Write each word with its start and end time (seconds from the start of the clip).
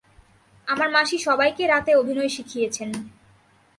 আমার 0.67 0.89
মাসি 0.95 1.17
সবাইকে 1.17 1.63
রাতে 1.67 1.91
অভিনয় 1.95 2.31
শিখিয়েছেন। 2.35 2.89